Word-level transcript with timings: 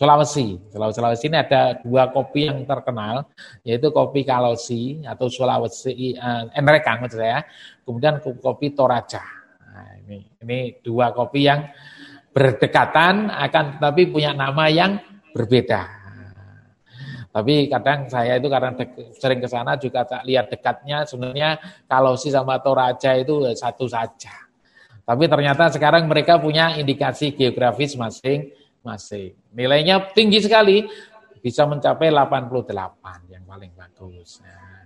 Sulawesi. 0.00 0.56
Sulawesi 0.72 1.28
ini 1.28 1.36
ada 1.36 1.76
dua 1.76 2.08
kopi 2.08 2.48
yang 2.48 2.64
terkenal, 2.64 3.28
yaitu 3.60 3.92
kopi 3.92 4.24
Kalosi 4.24 5.04
atau 5.04 5.28
Sulawesi 5.28 6.16
uh, 6.16 6.48
Enrekang 6.56 7.04
maksud 7.04 7.20
saya, 7.20 7.44
kemudian 7.84 8.16
kopi 8.40 8.72
Toraja. 8.72 9.20
Nah, 9.60 9.92
ini 10.00 10.24
ini 10.40 10.58
dua 10.80 11.12
kopi 11.12 11.44
yang 11.44 11.68
berdekatan 12.32 13.28
akan 13.28 13.76
tetapi 13.76 14.08
punya 14.08 14.32
nama 14.32 14.72
yang 14.72 14.96
berbeda. 15.36 16.00
Tapi 17.30 17.68
kadang 17.68 18.08
saya 18.08 18.40
itu 18.40 18.48
karena 18.48 18.72
sering 19.20 19.38
ke 19.38 19.46
sana 19.52 19.76
juga 19.76 20.08
tak 20.08 20.24
lihat 20.24 20.48
dekatnya 20.48 21.04
sebenarnya 21.04 21.60
Kalosi 21.84 22.32
sama 22.32 22.56
Toraja 22.64 23.20
itu 23.20 23.52
satu 23.52 23.84
saja. 23.84 24.48
Tapi 25.04 25.28
ternyata 25.28 25.68
sekarang 25.68 26.08
mereka 26.08 26.40
punya 26.40 26.72
indikasi 26.80 27.36
geografis 27.36 28.00
masing-masing. 28.80 29.36
Nilainya 29.52 30.12
tinggi 30.12 30.40
sekali, 30.40 30.84
bisa 31.40 31.64
mencapai 31.64 32.12
88 32.12 33.32
yang 33.32 33.44
paling 33.48 33.72
bagus. 33.72 34.40
Nah, 34.44 34.84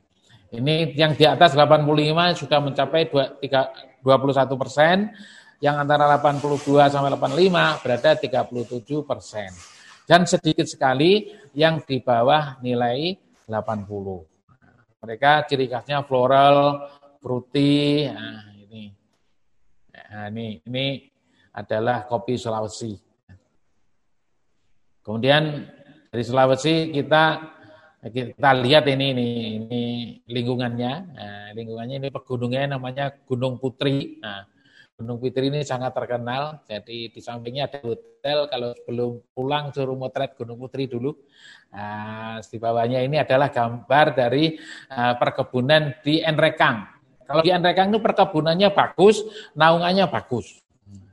ini 0.54 0.94
yang 0.94 1.18
di 1.18 1.26
atas 1.26 1.54
85 1.58 2.38
sudah 2.38 2.58
mencapai 2.62 3.10
21 3.10 4.54
persen, 4.54 5.10
yang 5.58 5.80
antara 5.80 6.06
82 6.18 6.90
sampai 6.90 7.10
85 7.14 7.82
berada 7.82 8.10
37 8.18 9.02
persen. 9.02 9.50
Dan 10.04 10.28
sedikit 10.28 10.68
sekali 10.68 11.32
yang 11.56 11.80
di 11.80 11.96
bawah 11.98 12.60
nilai 12.60 13.16
80. 13.48 15.00
Mereka 15.00 15.48
ciri 15.48 15.68
khasnya 15.68 16.04
floral, 16.04 16.88
fruity, 17.20 18.08
nah, 18.08 18.52
ini. 18.56 18.92
Nah, 19.92 20.28
ini 20.28 20.60
ini 20.64 20.86
adalah 21.56 22.04
kopi 22.04 22.36
Sulawesi. 22.36 23.03
Kemudian 25.04 25.68
dari 26.08 26.24
Sulawesi 26.24 26.88
kita 26.88 27.52
kita 28.04 28.50
lihat 28.64 28.88
ini 28.88 29.12
ini 29.12 29.28
ini 29.60 29.82
lingkungannya. 30.24 30.92
Nah, 31.12 31.46
lingkungannya 31.52 32.00
ini 32.00 32.08
pegunungannya 32.08 32.76
namanya 32.76 33.12
Gunung 33.28 33.60
Putri. 33.60 34.16
Nah, 34.24 34.48
Gunung 34.96 35.20
Putri 35.20 35.52
ini 35.52 35.60
sangat 35.60 35.92
terkenal. 35.92 36.64
Jadi 36.64 37.12
di 37.12 37.20
sampingnya 37.20 37.68
ada 37.68 37.84
hotel. 37.84 38.48
Kalau 38.48 38.72
sebelum 38.72 39.10
pulang 39.36 39.72
suruh 39.76 39.96
motret 39.96 40.36
Gunung 40.40 40.56
Putri 40.56 40.88
dulu. 40.88 41.12
Nah, 41.68 42.40
di 42.40 42.56
bawahnya 42.56 43.04
ini 43.04 43.20
adalah 43.20 43.52
gambar 43.52 44.06
dari 44.16 44.56
uh, 44.88 45.20
perkebunan 45.20 46.00
di 46.00 46.24
Enrekang. 46.24 46.80
Kalau 47.28 47.40
di 47.44 47.52
Enrekang 47.52 47.92
itu 47.92 48.00
perkebunannya 48.00 48.72
bagus, 48.72 49.20
naungannya 49.52 50.08
bagus. 50.08 50.64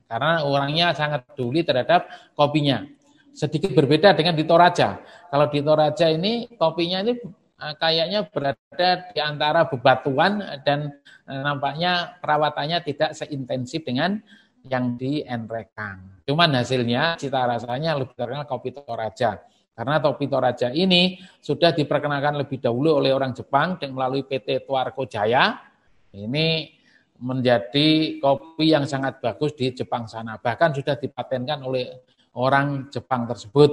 Karena 0.08 0.44
orangnya 0.44 0.92
sangat 0.92 1.23
peduli 1.23 1.64
terhadap 1.64 2.08
kopinya 2.36 2.84
sedikit 3.32 3.72
berbeda 3.72 4.14
dengan 4.14 4.36
di 4.36 4.44
Toraja. 4.44 5.00
Kalau 5.32 5.48
di 5.48 5.60
Toraja 5.64 6.08
ini 6.12 6.52
kopinya 6.56 7.00
ini 7.04 7.14
eh, 7.60 7.74
kayaknya 7.80 8.28
berada 8.28 8.90
di 9.12 9.20
antara 9.20 9.68
bebatuan 9.68 10.62
dan 10.68 10.92
eh, 11.28 11.42
nampaknya 11.42 12.20
perawatannya 12.20 12.84
tidak 12.84 13.16
seintensif 13.16 13.84
dengan 13.88 14.20
yang 14.68 14.94
di 14.94 15.26
Enrekang. 15.26 16.22
Cuman 16.28 16.54
hasilnya 16.54 17.18
cita 17.18 17.50
rasanya 17.50 17.98
lebih 17.98 18.14
terkenal 18.14 18.46
kopi 18.46 18.70
Toraja. 18.76 19.42
Karena 19.72 19.98
kopi 20.04 20.30
Toraja 20.30 20.70
ini 20.70 21.18
sudah 21.42 21.74
diperkenalkan 21.74 22.38
lebih 22.38 22.62
dahulu 22.62 23.02
oleh 23.02 23.16
orang 23.16 23.34
Jepang 23.34 23.80
dan 23.82 23.96
melalui 23.96 24.28
PT 24.28 24.68
Tuarko 24.68 25.09
Jaya. 25.09 25.58
Ini 26.12 26.68
menjadi 27.22 28.20
kopi 28.20 28.74
yang 28.74 28.84
sangat 28.86 29.24
bagus 29.24 29.56
di 29.56 29.72
Jepang 29.72 30.06
sana. 30.06 30.38
Bahkan 30.38 30.76
sudah 30.76 31.00
dipatenkan 31.00 31.64
oleh 31.64 32.04
orang 32.36 32.88
Jepang 32.92 33.28
tersebut. 33.28 33.72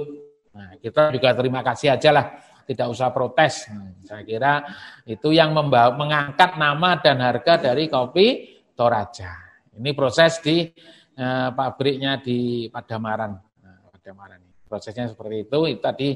Nah, 0.55 0.75
kita 0.81 1.13
juga 1.15 1.31
terima 1.37 1.61
kasih 1.63 1.95
aja 1.95 2.09
lah, 2.11 2.25
tidak 2.67 2.87
usah 2.91 3.13
protes. 3.13 3.69
Hmm, 3.69 3.95
saya 4.03 4.23
kira 4.25 4.65
itu 5.07 5.31
yang 5.31 5.55
membawa, 5.55 5.95
mengangkat 5.95 6.59
nama 6.59 6.99
dan 6.99 7.21
harga 7.23 7.71
dari 7.71 7.87
kopi 7.87 8.57
Toraja. 8.75 9.31
Ini 9.75 9.91
proses 9.95 10.39
di 10.43 10.67
eh, 11.15 11.49
pabriknya 11.51 12.19
di 12.19 12.67
Padamaran. 12.67 13.31
Nah, 13.63 13.91
Padamaran. 13.93 14.41
Prosesnya 14.69 15.09
seperti 15.09 15.49
itu, 15.49 15.59
itu 15.65 15.81
tadi 15.81 16.09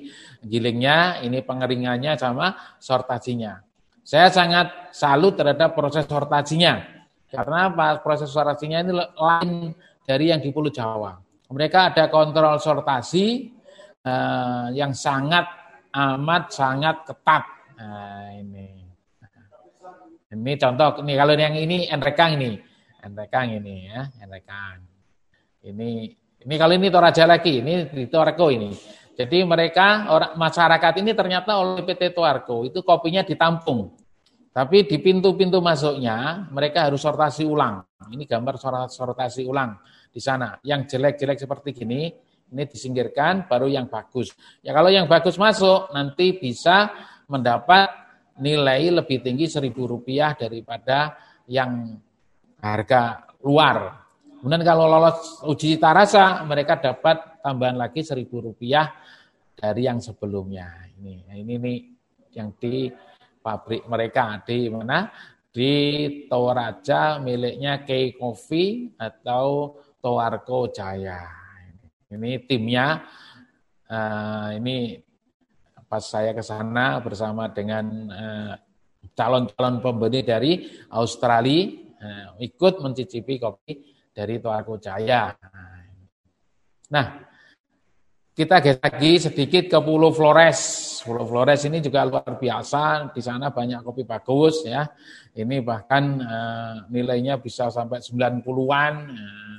gilingnya, 0.46 1.26
ini 1.26 1.42
pengeringannya 1.42 2.14
sama 2.22 2.78
sortasinya. 2.78 3.58
Saya 4.06 4.30
sangat 4.30 4.94
salut 4.94 5.34
terhadap 5.34 5.74
proses 5.74 6.06
sortasinya. 6.06 6.86
Karena 7.34 7.74
proses 7.98 8.30
sortasinya 8.30 8.78
ini 8.86 8.94
lain 8.94 9.74
dari 10.06 10.30
yang 10.30 10.38
di 10.38 10.54
Pulau 10.54 10.70
Jawa. 10.70 11.23
Mereka 11.54 11.94
ada 11.94 12.10
kontrol 12.10 12.58
sortasi 12.58 13.54
uh, 14.02 14.74
yang 14.74 14.98
sangat 14.98 15.46
amat 15.94 16.44
sangat 16.50 17.06
ketat. 17.06 17.44
Nah, 17.78 18.34
ini. 18.34 18.82
Ini 20.34 20.54
contoh 20.58 21.06
ini 21.06 21.14
kalau 21.14 21.38
yang 21.38 21.54
ini 21.54 21.86
enrekang 21.86 22.42
ini. 22.42 22.58
Enrekang 23.06 23.54
ini 23.54 23.76
ya, 23.86 24.02
enrekang. 24.26 24.82
Ini 25.62 25.90
ini 26.42 26.56
kalau 26.58 26.74
ini 26.74 26.90
Toraja 26.90 27.30
lagi, 27.30 27.62
ini 27.62 27.86
di 27.86 28.10
Torco 28.10 28.50
ini. 28.50 28.74
Jadi 29.14 29.46
mereka 29.46 30.10
orang 30.10 30.34
masyarakat 30.34 31.06
ini 31.06 31.14
ternyata 31.14 31.62
oleh 31.62 31.86
PT 31.86 32.18
Tuarko 32.18 32.66
itu 32.66 32.82
kopinya 32.82 33.22
ditampung. 33.22 33.94
Tapi 34.50 34.90
di 34.90 34.98
pintu-pintu 34.98 35.62
masuknya 35.62 36.50
mereka 36.50 36.90
harus 36.90 37.02
sortasi 37.02 37.46
ulang. 37.46 37.86
Ini 38.10 38.26
gambar 38.26 38.58
sortasi 38.90 39.46
ulang 39.46 39.78
di 40.14 40.22
sana. 40.22 40.62
Yang 40.62 40.96
jelek-jelek 40.96 41.42
seperti 41.42 41.74
gini, 41.74 42.14
ini 42.54 42.64
disingkirkan, 42.70 43.50
baru 43.50 43.66
yang 43.66 43.90
bagus. 43.90 44.30
Ya 44.62 44.78
kalau 44.78 44.94
yang 44.94 45.10
bagus 45.10 45.42
masuk, 45.42 45.90
nanti 45.90 46.38
bisa 46.38 46.94
mendapat 47.26 47.90
nilai 48.38 48.94
lebih 48.94 49.26
tinggi 49.26 49.50
seribu 49.50 49.90
rupiah 49.90 50.38
daripada 50.38 51.18
yang 51.50 51.98
harga 52.62 53.26
luar. 53.42 54.06
Kemudian 54.38 54.62
kalau 54.62 54.86
lolos 54.92 55.42
uji 55.50 55.80
cita 55.80 55.96
rasa, 55.96 56.46
mereka 56.46 56.78
dapat 56.78 57.42
tambahan 57.42 57.80
lagi 57.80 58.06
seribu 58.06 58.44
rupiah 58.44 58.92
dari 59.56 59.88
yang 59.88 60.04
sebelumnya. 60.04 60.68
Ini, 61.00 61.14
nah, 61.26 61.36
ini 61.40 61.54
nih 61.58 61.78
yang 62.36 62.52
di 62.60 62.92
pabrik 63.40 63.88
mereka 63.88 64.44
di 64.44 64.68
mana? 64.68 65.08
Di 65.54 65.74
Toraja 66.26 67.22
miliknya 67.22 67.86
K 67.86 68.18
Coffee 68.18 68.98
atau 68.98 69.78
Toarko 70.04 70.68
Jaya. 70.68 71.24
Ini 72.12 72.44
timnya, 72.44 73.00
uh, 73.88 74.52
ini 74.52 75.00
pas 75.88 76.04
saya 76.04 76.36
ke 76.36 76.44
sana 76.44 77.00
bersama 77.00 77.48
dengan 77.48 77.86
uh, 78.12 78.54
calon-calon 79.16 79.80
pembeli 79.80 80.28
dari 80.28 80.68
Australia, 80.92 81.72
uh, 82.04 82.36
ikut 82.44 82.84
mencicipi 82.84 83.40
kopi 83.40 83.80
dari 84.12 84.44
Toarko 84.44 84.76
Jaya. 84.76 85.32
Nah, 86.92 87.08
kita 88.34 88.60
geser 88.60 88.82
lagi 88.84 89.12
sedikit 89.24 89.72
ke 89.72 89.80
Pulau 89.80 90.12
Flores. 90.12 90.60
Pulau 91.06 91.26
Flores 91.26 91.64
ini 91.70 91.80
juga 91.80 92.04
luar 92.06 92.38
biasa. 92.38 93.14
Di 93.16 93.22
sana 93.24 93.56
banyak 93.56 93.86
kopi 93.86 94.04
bagus 94.06 94.68
ya. 94.68 94.86
Ini 95.34 95.64
bahkan 95.64 96.04
uh, 96.22 96.76
nilainya 96.90 97.38
bisa 97.42 97.70
sampai 97.70 98.02
90-an. 98.02 98.94
Uh, 99.10 99.53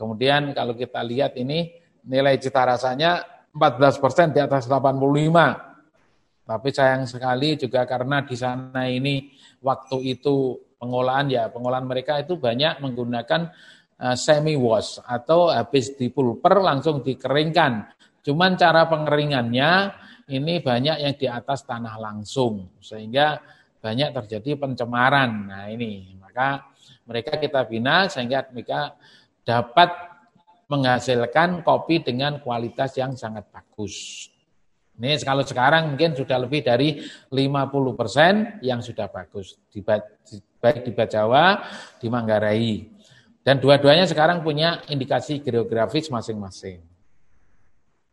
Kemudian 0.00 0.56
kalau 0.56 0.72
kita 0.72 1.04
lihat 1.04 1.36
ini 1.36 1.76
nilai 2.08 2.40
cita 2.40 2.64
rasanya 2.64 3.20
14 3.52 4.00
persen 4.00 4.32
di 4.32 4.40
atas 4.40 4.64
85. 4.64 6.48
Tapi 6.48 6.68
sayang 6.72 7.04
sekali 7.04 7.60
juga 7.60 7.84
karena 7.84 8.24
di 8.24 8.32
sana 8.32 8.88
ini 8.88 9.28
waktu 9.60 10.16
itu 10.16 10.56
pengolahan 10.80 11.28
ya 11.28 11.44
pengolahan 11.52 11.84
mereka 11.84 12.16
itu 12.16 12.40
banyak 12.40 12.80
menggunakan 12.80 13.52
uh, 14.00 14.16
semi 14.16 14.56
wash 14.56 15.04
atau 15.04 15.52
habis 15.52 15.92
dipulper 15.94 16.64
langsung 16.64 17.04
dikeringkan. 17.04 17.92
Cuman 18.24 18.56
cara 18.56 18.88
pengeringannya 18.88 19.70
ini 20.32 20.64
banyak 20.64 20.96
yang 21.04 21.14
di 21.14 21.28
atas 21.28 21.68
tanah 21.68 22.00
langsung 22.00 22.80
sehingga 22.80 23.36
banyak 23.84 24.16
terjadi 24.16 24.56
pencemaran. 24.56 25.46
Nah 25.46 25.68
ini 25.68 26.16
maka 26.16 26.72
mereka 27.04 27.36
kita 27.36 27.68
bina 27.68 28.08
sehingga 28.08 28.48
mereka 28.50 28.96
dapat 29.50 29.90
menghasilkan 30.70 31.66
kopi 31.66 31.98
dengan 32.06 32.38
kualitas 32.38 32.94
yang 32.94 33.18
sangat 33.18 33.50
bagus. 33.50 34.30
Ini 34.94 35.18
kalau 35.26 35.42
sekarang 35.42 35.90
mungkin 35.90 36.14
sudah 36.14 36.38
lebih 36.38 36.62
dari 36.62 37.02
50% 37.34 38.62
yang 38.62 38.78
sudah 38.78 39.10
bagus, 39.10 39.58
baik 40.62 40.86
di 40.86 40.92
Bajawa, 40.94 41.66
di 41.98 42.06
Manggarai. 42.06 42.86
Dan 43.40 43.58
dua-duanya 43.58 44.06
sekarang 44.06 44.44
punya 44.44 44.84
indikasi 44.86 45.40
geografis 45.40 46.12
masing-masing. 46.12 46.84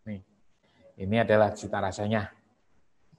Nih, 0.08 0.24
ini 0.98 1.16
adalah 1.20 1.52
cita 1.52 1.84
rasanya. 1.84 2.32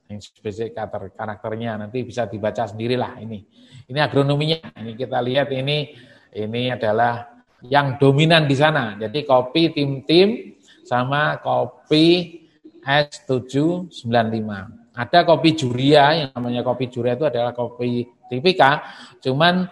Yang 0.08 0.32
spesifik 0.32 0.72
karakter, 0.72 1.12
karakternya 1.12 1.76
nanti 1.76 2.00
bisa 2.00 2.24
dibaca 2.24 2.64
sendirilah 2.64 3.20
ini. 3.20 3.44
Ini 3.92 4.00
agronominya. 4.00 4.72
Ini 4.80 4.96
kita 4.96 5.20
lihat 5.20 5.52
ini 5.52 5.92
ini 6.32 6.72
adalah 6.72 7.37
yang 7.66 7.98
dominan 7.98 8.46
di 8.46 8.54
sana. 8.54 8.94
Jadi 8.94 9.26
kopi 9.26 9.74
tim-tim 9.74 10.54
sama 10.86 11.42
kopi 11.42 12.38
S795. 12.82 14.50
Ada 14.98 15.22
kopi 15.22 15.54
Juria, 15.54 16.10
yang 16.26 16.30
namanya 16.34 16.66
kopi 16.66 16.90
Juria 16.90 17.14
itu 17.14 17.26
adalah 17.26 17.54
kopi 17.54 18.02
tipika, 18.26 18.82
cuman 19.22 19.70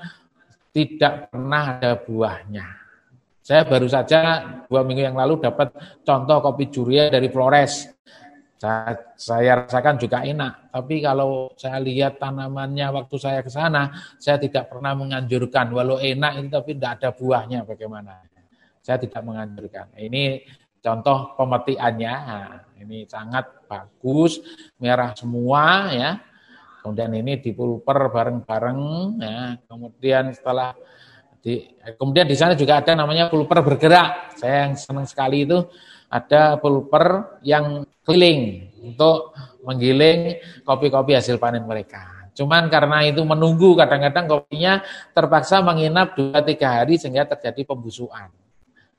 tidak 0.71 1.33
pernah 1.33 1.81
ada 1.81 1.99
buahnya. 1.99 2.67
Saya 3.43 3.63
baru 3.63 3.87
saja 3.87 4.43
dua 4.67 4.83
minggu 4.83 5.07
yang 5.07 5.15
lalu 5.19 5.39
dapat 5.39 5.71
contoh 6.03 6.39
kopi 6.43 6.67
Juria 6.71 7.11
dari 7.11 7.31
Flores. 7.31 7.91
Saya, 8.57 9.13
saya 9.21 9.53
rasakan 9.69 10.01
juga 10.01 10.25
enak, 10.25 10.73
tapi 10.73 11.05
kalau 11.05 11.53
saya 11.61 11.77
lihat 11.77 12.17
tanamannya 12.17 12.89
waktu 12.89 13.17
saya 13.21 13.45
ke 13.45 13.53
sana, 13.53 13.93
saya 14.17 14.41
tidak 14.41 14.73
pernah 14.73 14.97
menganjurkan. 14.97 15.69
Walau 15.77 16.01
enak 16.01 16.41
ini 16.41 16.49
tapi 16.49 16.73
tidak 16.73 17.05
ada 17.05 17.13
buahnya 17.13 17.69
bagaimana. 17.69 18.25
Saya 18.81 18.97
tidak 18.97 19.21
menganjurkan. 19.21 19.93
Ini 20.01 20.41
contoh 20.81 21.37
pemetiannya. 21.37 22.15
Nah, 22.17 22.57
ini 22.81 23.05
sangat 23.05 23.69
bagus, 23.69 24.41
merah 24.81 25.13
semua 25.13 25.93
ya. 25.93 26.11
Kemudian 26.81 27.13
ini 27.19 27.43
dipulper 27.43 28.09
bareng-bareng 28.09 28.81
ya. 29.21 29.59
Kemudian 29.69 30.33
setelah 30.33 30.73
di, 31.43 31.67
kemudian 31.97 32.27
di 32.27 32.37
sana 32.37 32.59
juga 32.59 32.83
ada 32.83 32.93
namanya 32.95 33.31
pulper 33.33 33.63
bergerak. 33.63 34.37
Saya 34.39 34.69
yang 34.69 34.75
senang 34.75 35.07
sekali 35.07 35.49
itu 35.49 35.65
ada 36.11 36.59
pulper 36.59 37.39
yang 37.43 37.87
keliling 38.07 38.71
untuk 38.83 39.35
menggiling 39.67 40.39
kopi-kopi 40.63 41.19
hasil 41.19 41.43
panen 41.43 41.67
mereka. 41.67 42.31
Cuman 42.37 42.69
karena 42.69 43.01
itu 43.09 43.25
menunggu 43.25 43.73
kadang-kadang 43.75 44.29
kopinya 44.29 44.85
terpaksa 45.17 45.65
menginap 45.65 46.13
2-3 46.15 46.61
hari 46.63 46.95
sehingga 47.01 47.25
terjadi 47.25 47.65
pembusukan. 47.65 48.29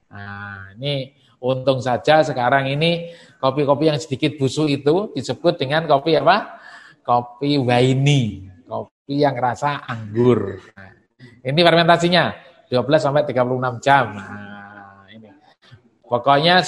Nah 0.10 0.74
ini 0.74 1.14
untung 1.38 1.78
saja 1.78 2.26
sekarang 2.26 2.74
ini 2.74 3.14
kopi-kopi 3.38 3.94
yang 3.94 4.02
sedikit 4.02 4.34
busuk 4.42 4.68
itu 4.74 5.14
disebut 5.14 5.54
dengan 5.62 5.86
kopi 5.86 6.18
apa? 6.18 6.58
Kopi 7.06 7.62
waini, 7.62 8.50
kopi 8.66 9.22
yang 9.22 9.38
rasa 9.38 9.86
anggur. 9.86 10.60
Nah, 10.76 10.97
ini 11.44 11.60
fermentasinya 11.62 12.34
12 12.70 13.02
sampai 13.02 13.24
36 13.26 13.84
jam. 13.84 14.06
Nah, 14.16 14.58
Pokoknya 16.08 16.64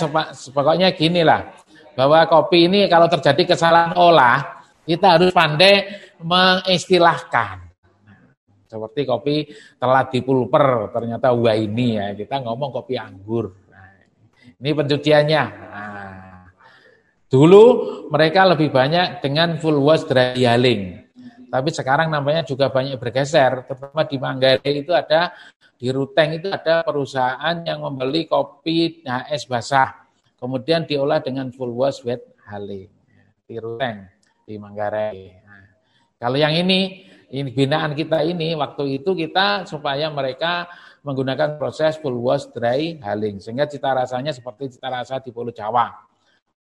pokoknya 0.51 0.91
gini 0.91 1.23
lah, 1.23 1.47
bahwa 1.95 2.27
kopi 2.27 2.67
ini 2.67 2.91
kalau 2.91 3.07
terjadi 3.07 3.55
kesalahan 3.55 3.95
olah, 3.95 4.67
kita 4.83 5.15
harus 5.15 5.31
pandai 5.31 5.87
mengistilahkan. 6.19 7.71
Seperti 8.67 9.01
kopi 9.07 9.35
telah 9.79 10.05
dipulper, 10.11 10.91
ternyata 10.91 11.31
wah 11.31 11.55
ini 11.55 11.95
ya, 11.95 12.11
kita 12.13 12.43
ngomong 12.43 12.69
kopi 12.69 12.99
anggur. 12.99 13.55
Nah, 13.71 13.95
ini 14.59 14.69
pencuciannya. 14.75 15.43
Nah, 15.47 16.51
dulu 17.31 17.63
mereka 18.11 18.43
lebih 18.43 18.69
banyak 18.75 19.23
dengan 19.23 19.55
full 19.57 19.79
wash 19.79 20.03
dry 20.03 20.35
yaling. 20.35 21.08
Tapi 21.49 21.69
sekarang 21.73 22.13
namanya 22.13 22.45
juga 22.45 22.69
banyak 22.69 23.01
bergeser, 23.01 23.65
terutama 23.65 24.05
di 24.05 24.17
Manggarai 24.21 24.73
itu 24.85 24.93
ada 24.93 25.33
di 25.81 25.89
Ruteng 25.89 26.37
itu 26.37 26.47
ada 26.53 26.85
perusahaan 26.85 27.55
yang 27.65 27.81
membeli 27.81 28.29
kopi 28.29 29.01
HS 29.01 29.49
basah, 29.49 30.05
kemudian 30.37 30.85
diolah 30.85 31.17
dengan 31.25 31.49
full 31.49 31.73
wash 31.73 32.05
wet 32.05 32.21
hale 32.45 32.93
di 33.49 33.55
Ruteng 33.57 34.05
di 34.45 34.61
Manggarai. 34.61 35.41
Nah, 35.41 35.65
kalau 36.21 36.37
yang 36.37 36.53
ini, 36.53 37.09
ini 37.33 37.49
binaan 37.49 37.97
kita 37.97 38.21
ini 38.21 38.53
waktu 38.53 39.01
itu 39.01 39.17
kita 39.17 39.65
supaya 39.65 40.09
mereka 40.13 40.69
menggunakan 41.01 41.57
proses 41.57 41.97
full 41.97 42.19
wash 42.19 42.51
dry 42.51 42.99
haling 43.01 43.39
sehingga 43.39 43.65
cita 43.65 43.95
rasanya 43.95 44.35
seperti 44.35 44.77
cita 44.77 44.91
rasa 44.91 45.17
di 45.23 45.31
Pulau 45.31 45.53
Jawa. 45.55 45.95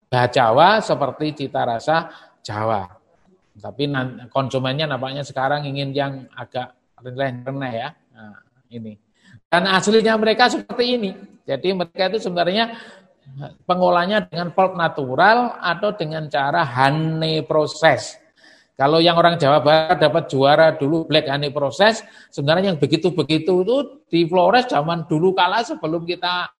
Bah 0.06 0.30
Jawa 0.30 0.78
seperti 0.78 1.46
cita 1.46 1.66
rasa 1.66 2.12
Jawa. 2.44 3.05
Tapi 3.56 3.88
konsumennya 4.28 4.84
nampaknya 4.84 5.24
sekarang 5.24 5.64
ingin 5.64 5.96
yang 5.96 6.12
agak 6.36 6.76
rendah-rendah 7.00 7.72
ya. 7.72 7.88
Nah, 8.12 8.36
ini. 8.68 9.00
Dan 9.48 9.64
aslinya 9.64 10.14
mereka 10.20 10.52
seperti 10.52 10.84
ini. 11.00 11.10
Jadi 11.46 11.72
mereka 11.72 12.10
itu 12.12 12.28
sebenarnya 12.28 12.76
pengolahnya 13.66 14.26
dengan 14.26 14.54
pulp 14.54 14.74
natural 14.78 15.58
atau 15.58 15.94
dengan 15.94 16.26
cara 16.30 16.62
honey 16.62 17.42
proses. 17.46 18.18
Kalau 18.76 19.00
yang 19.00 19.16
orang 19.16 19.40
Jawa 19.40 19.64
Barat 19.64 19.96
dapat 19.96 20.28
juara 20.28 20.76
dulu 20.76 21.08
black 21.08 21.32
honey 21.32 21.48
proses, 21.48 22.04
sebenarnya 22.28 22.76
yang 22.76 22.80
begitu-begitu 22.80 23.64
itu 23.64 23.76
di 24.04 24.28
Flores 24.28 24.68
zaman 24.68 25.08
dulu 25.08 25.32
kala 25.32 25.64
sebelum 25.64 26.04
kita 26.04 26.52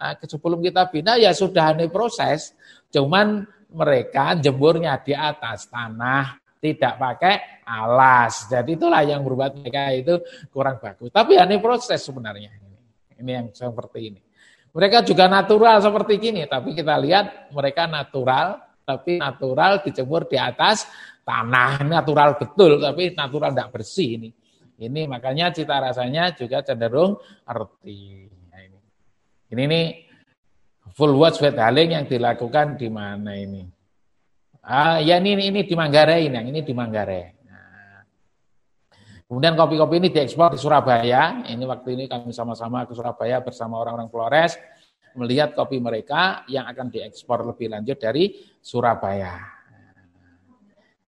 eh, 0.00 0.14
sebelum 0.24 0.64
kita 0.64 0.88
bina 0.88 1.20
ya 1.20 1.36
sudah 1.36 1.76
honey 1.76 1.92
proses. 1.92 2.56
Cuman 2.88 3.44
mereka 3.68 4.32
jemurnya 4.40 4.96
di 5.04 5.12
atas 5.12 5.68
tanah 5.68 6.37
tidak 6.58 6.98
pakai 6.98 7.62
alas. 7.64 8.50
Jadi 8.50 8.74
itulah 8.74 9.02
yang 9.06 9.22
berbuat 9.22 9.62
mereka 9.62 9.94
itu 9.94 10.14
kurang 10.50 10.82
bagus. 10.82 11.10
Tapi 11.14 11.38
ini 11.38 11.56
proses 11.62 12.02
sebenarnya. 12.02 12.50
Ini 13.18 13.30
yang 13.30 13.46
seperti 13.50 14.14
ini. 14.14 14.20
Mereka 14.74 15.02
juga 15.02 15.26
natural 15.26 15.82
seperti 15.82 16.20
gini, 16.20 16.44
tapi 16.46 16.76
kita 16.76 16.94
lihat 17.00 17.50
mereka 17.50 17.88
natural, 17.88 18.62
tapi 18.84 19.18
natural 19.18 19.82
dijemur 19.82 20.28
di 20.28 20.38
atas 20.38 20.86
tanah. 21.26 21.82
Natural 21.82 22.38
betul, 22.38 22.78
tapi 22.78 23.10
natural 23.16 23.50
tidak 23.50 23.70
bersih 23.74 24.20
ini. 24.20 24.30
Ini 24.78 25.10
makanya 25.10 25.50
cita 25.50 25.82
rasanya 25.82 26.30
juga 26.38 26.62
cenderung 26.62 27.18
arti. 27.42 28.30
Nah, 28.30 28.60
ini. 28.62 28.78
ini 29.50 29.62
nih 29.66 29.86
full 30.94 31.18
watch 31.18 31.42
wet 31.42 31.58
yang 31.58 32.06
dilakukan 32.06 32.78
di 32.78 32.86
mana 32.86 33.34
ini? 33.34 33.77
Ah, 34.62 34.98
ya 34.98 35.16
ini, 35.22 35.38
ini 35.38 35.60
di 35.64 35.74
Manggarai, 35.76 36.28
yang 36.28 36.46
ini 36.48 36.60
di 36.60 36.74
Manggarai. 36.76 37.24
Nah. 37.46 38.02
Kemudian 39.28 39.54
kopi-kopi 39.54 40.00
ini 40.00 40.08
diekspor 40.08 40.56
di 40.56 40.60
Surabaya. 40.60 41.44
Ini 41.46 41.64
waktu 41.64 41.88
ini 41.94 42.04
kami 42.08 42.32
sama-sama 42.32 42.88
ke 42.88 42.92
Surabaya 42.96 43.40
bersama 43.44 43.80
orang-orang 43.80 44.08
Flores 44.08 44.56
melihat 45.18 45.52
kopi 45.52 45.82
mereka 45.82 46.46
yang 46.46 46.64
akan 46.70 46.88
diekspor 46.94 47.42
lebih 47.42 47.74
lanjut 47.74 47.98
dari 47.98 48.38
Surabaya. 48.62 49.58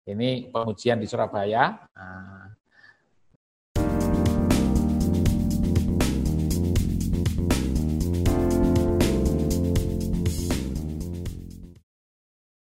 Ini 0.07 0.55
pengujian 0.55 1.03
di 1.03 1.11
Surabaya. 1.11 1.91
Nah, 1.91 2.56